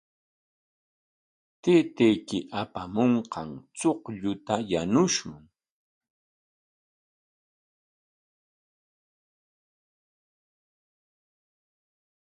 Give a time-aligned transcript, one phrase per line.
[1.61, 5.35] Taytayki apamunqan chuqlluta yanushun.